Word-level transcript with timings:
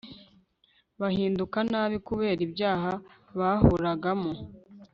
bahinduka 0.99 1.57
nabi 1.71 1.97
kubera 2.07 2.41
ibyaha 2.47 2.91
bahoragamo 3.37 4.31